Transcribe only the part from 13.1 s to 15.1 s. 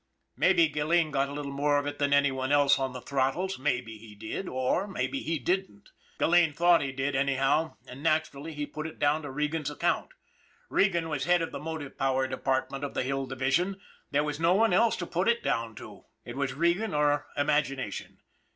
Division there was no one else to